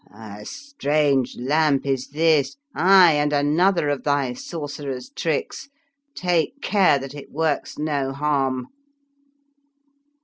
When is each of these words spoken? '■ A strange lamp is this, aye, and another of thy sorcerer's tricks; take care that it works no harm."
'■ 0.15 0.41
A 0.41 0.43
strange 0.47 1.37
lamp 1.37 1.85
is 1.85 2.07
this, 2.07 2.57
aye, 2.73 3.13
and 3.13 3.31
another 3.31 3.87
of 3.89 4.03
thy 4.03 4.33
sorcerer's 4.33 5.11
tricks; 5.15 5.69
take 6.15 6.59
care 6.59 6.97
that 6.97 7.13
it 7.13 7.29
works 7.31 7.77
no 7.77 8.11
harm." 8.11 8.65